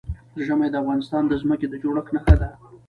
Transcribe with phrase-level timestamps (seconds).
[0.45, 2.49] ژمی د افغانستان د ځمکې د جوړښت نښه ده.